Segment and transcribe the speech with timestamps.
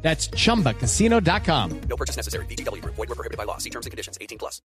[0.00, 1.80] That's chumbacasino.com.
[1.88, 2.46] No purchase necessary.
[2.46, 2.82] BGW.
[2.84, 3.58] Void were prohibited by law.
[3.58, 4.16] See terms and conditions.
[4.20, 4.62] 18 plus.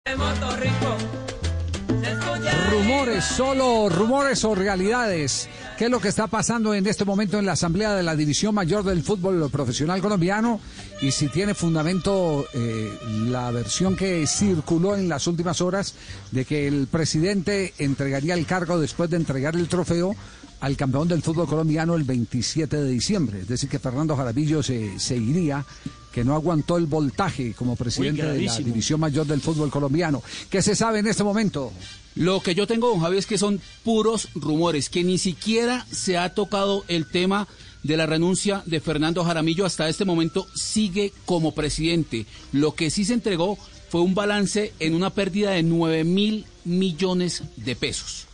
[2.71, 5.49] Rumores, solo rumores o realidades.
[5.77, 8.53] ¿Qué es lo que está pasando en este momento en la Asamblea de la División
[8.53, 10.59] Mayor del Fútbol Profesional Colombiano?
[11.01, 12.91] Y si tiene fundamento eh,
[13.27, 15.95] la versión que circuló en las últimas horas
[16.31, 20.15] de que el presidente entregaría el cargo después de entregar el trofeo
[20.61, 23.41] al campeón del fútbol colombiano el 27 de diciembre.
[23.41, 25.65] Es decir, que Fernando Jarabillo se, se iría,
[26.11, 28.57] que no aguantó el voltaje como presidente de la.
[28.57, 30.21] División Mayor del Fútbol Colombiano.
[30.49, 31.71] ¿Qué se sabe en este momento?
[32.15, 36.17] Lo que yo tengo, don Javi, es que son puros rumores, que ni siquiera se
[36.17, 37.47] ha tocado el tema
[37.83, 39.65] de la renuncia de Fernando Jaramillo.
[39.65, 42.25] Hasta este momento sigue como presidente.
[42.51, 43.57] Lo que sí se entregó
[43.89, 48.25] fue un balance en una pérdida de 9 mil millones de pesos.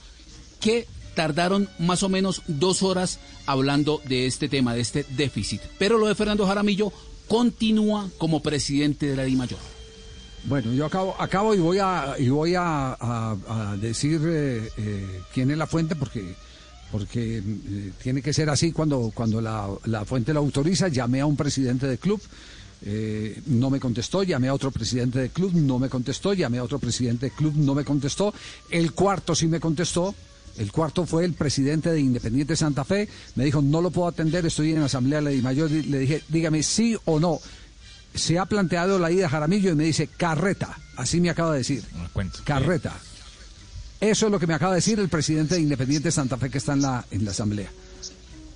[0.60, 5.62] Que tardaron más o menos dos horas hablando de este tema, de este déficit.
[5.80, 6.92] Pero lo de Fernando Jaramillo
[7.28, 9.76] continúa como presidente de la DIMAYOR.
[10.48, 13.36] Bueno, yo acabo, y voy a, y voy a,
[13.82, 16.36] decir eh, eh, quién es la fuente porque,
[16.92, 20.88] porque eh, tiene que ser así cuando, cuando la, la fuente lo autoriza.
[20.88, 22.22] Llamé a un presidente del club,
[23.48, 26.78] no me contestó, llamé a otro presidente del club, no me contestó, llamé a otro
[26.78, 28.32] presidente del club, no me contestó.
[28.70, 30.14] El cuarto sí me contestó.
[30.58, 33.10] El cuarto fue el presidente de Independiente Santa Fe.
[33.36, 35.70] Me dijo, no lo puedo atender, estoy en la Asamblea de Mayor.
[35.70, 37.40] Le dije, dígame sí o no
[38.16, 41.60] se ha planteado la ida a Jaramillo y me dice carreta, así me acaba de
[41.60, 41.84] decir.
[42.44, 42.94] Carreta.
[44.00, 46.58] Eso es lo que me acaba de decir el presidente de Independiente Santa Fe que
[46.58, 47.70] está en la, en la asamblea.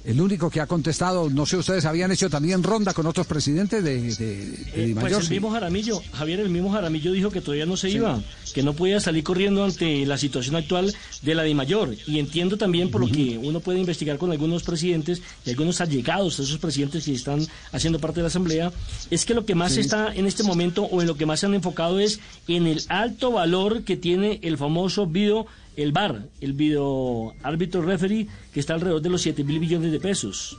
[0.05, 3.83] El único que ha contestado, no sé, ustedes habían hecho también ronda con otros presidentes
[3.83, 7.41] de, de, de Eh, Dimayor, pues el mismo Jaramillo, Javier, el mismo Jaramillo dijo que
[7.41, 8.21] todavía no se iba,
[8.53, 11.95] que no podía salir corriendo ante la situación actual de la Dimayor.
[12.07, 16.39] Y entiendo también por lo que uno puede investigar con algunos presidentes y algunos allegados
[16.39, 18.71] a esos presidentes que están haciendo parte de la Asamblea,
[19.11, 19.81] es que lo que más Sí.
[19.81, 22.81] está en este momento o en lo que más se han enfocado es en el
[22.87, 25.45] alto valor que tiene el famoso video,
[25.81, 29.99] el VAR, el video árbitro referee, que está alrededor de los 7 mil millones de
[29.99, 30.57] pesos.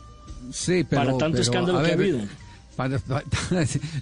[0.52, 2.18] Sí, pero, para tanto pero, escándalo que ha habido.
[2.76, 3.24] para- para-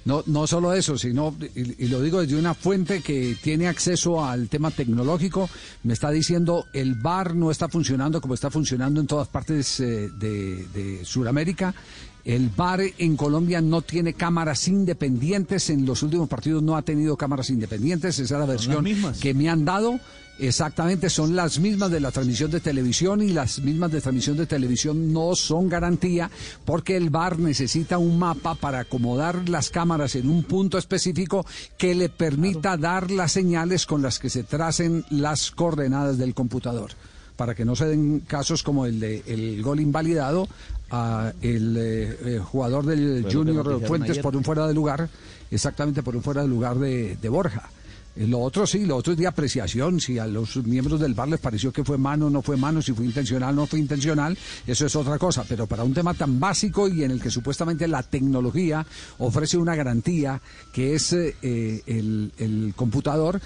[0.04, 4.24] no, no solo eso, sino, y, y lo digo desde una fuente que tiene acceso
[4.24, 5.50] al tema tecnológico,
[5.82, 10.08] me está diciendo el VAR no está funcionando como está funcionando en todas partes eh,
[10.18, 11.74] de, de Sudamérica.
[12.24, 17.16] El VAR en Colombia no tiene cámaras independientes, en los últimos partidos no ha tenido
[17.16, 18.84] cámaras independientes, esa es la versión
[19.20, 19.98] que me han dado.
[20.38, 24.46] Exactamente, son las mismas de la transmisión de televisión y las mismas de transmisión de
[24.46, 26.30] televisión no son garantía
[26.64, 31.44] porque el VAR necesita un mapa para acomodar las cámaras en un punto específico
[31.76, 36.92] que le permita dar las señales con las que se tracen las coordenadas del computador.
[37.34, 40.48] Para que no se den casos como el de el gol invalidado
[40.91, 45.09] a el eh, eh, jugador del Junior Fuentes por un fuera de lugar,
[45.50, 47.69] exactamente por un fuera de lugar de, de Borja.
[48.18, 51.28] Eh, Lo otro sí, lo otro es de apreciación, si a los miembros del bar
[51.28, 54.36] les pareció que fue mano, no fue mano, si fue intencional, no fue intencional,
[54.66, 57.86] eso es otra cosa, pero para un tema tan básico y en el que supuestamente
[57.86, 58.84] la tecnología
[59.18, 60.40] ofrece una garantía,
[60.72, 63.40] que es eh, eh, el, computador,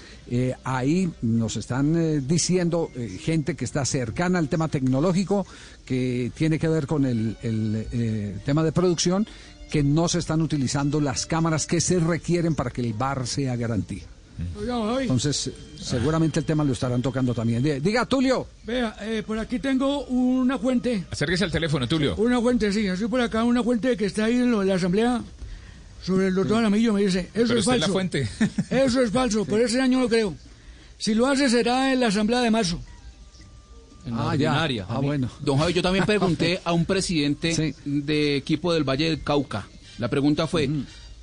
[0.63, 2.89] ahí nos están diciendo
[3.19, 5.45] gente que está cercana al tema tecnológico,
[5.85, 9.27] que tiene que ver con el, el, tema de producción,
[9.71, 13.55] que no se están utilizando las cámaras que se requieren para que el bar sea
[13.55, 14.03] garantía.
[15.01, 17.61] Entonces, seguramente el tema lo estarán tocando también.
[17.61, 18.47] Di- Diga, Tulio.
[18.65, 22.15] vea, eh, por aquí tengo una fuente, Acérquese al teléfono, Tulio.
[22.15, 24.75] una fuente, sí, así por acá, una fuente que está ahí en lo de la
[24.75, 25.21] asamblea
[26.03, 27.93] sobre el doctor Aramillo, me dice, eso Pero es usted es la falso.
[27.93, 28.29] fuente.
[28.69, 30.35] Eso es falso, pero ese año no creo.
[30.97, 32.79] Si lo hace será en la asamblea de marzo.
[34.05, 34.67] En Ah, ya.
[34.89, 35.29] Ah, bueno.
[35.39, 37.73] Don Javi, yo también pregunté a un presidente Sí.
[37.85, 39.65] de equipo del Valle del Cauca.
[39.97, 40.69] La pregunta fue,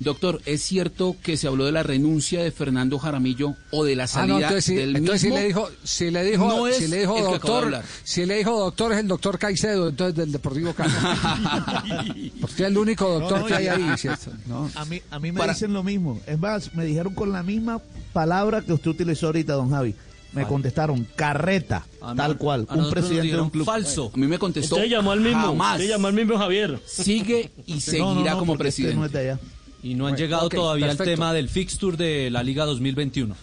[0.03, 4.03] doctor, ¿es cierto que se habló de la renuncia de Fernando Jaramillo o de la
[4.03, 5.37] Ah, salida no, entonces sí, del entonces mismo?
[5.39, 8.91] le dijo, si le dijo, No es si le dijo doctor, si le dijo doctor
[8.93, 10.91] es el doctor Caicedo, entonces del Deportivo Cali.
[12.41, 14.31] Porque es el único doctor No, no, que hay ahí, ¿cierto?
[14.47, 14.69] ¿No?
[14.75, 16.19] A mí, a mí me Para- dicen lo mismo.
[16.25, 17.81] Es más, me dijeron con la misma
[18.13, 19.95] palabra que usted utilizó ahorita, don Javi.
[20.33, 22.65] Me contestaron, carreta, A tal cual.
[22.73, 23.65] Un presidente de un club.
[23.65, 24.11] Falso.
[24.13, 25.75] A mí me contestó Usted llamó al mismo, jamás.
[25.75, 26.79] usted llamó al mismo Javier.
[26.85, 28.95] Sigue y seguirá no, no, como este presidente.
[28.95, 29.39] no es de allá.
[29.83, 31.03] Y no han Bueno, llegado todavía perfecto.
[31.11, 33.35] al tema del fixture de la Liga 2021.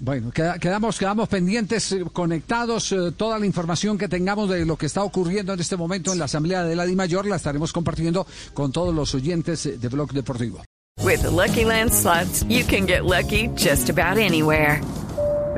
[0.00, 2.90] Bueno, queda- quedamos, quedamos pendientes, eh, conectados.
[2.92, 6.18] eh, toda la información que tengamos de lo que está ocurriendo en este momento en
[6.18, 10.12] la Asamblea de la DIMAYOR la estaremos compartiendo con todos los oyentes eh, de Blog
[10.12, 10.62] Deportivo.
[11.02, 14.80] With the Lucky Land slots, you can get lucky just about anywhere.